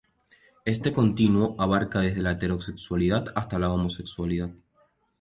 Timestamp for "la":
2.23-2.31, 3.59-3.71